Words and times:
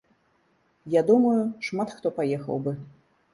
Я 0.93 1.01
думаю, 1.09 1.33
шмат 1.67 1.93
хто 1.99 2.07
паехаў 2.17 2.57
бы. 2.67 2.73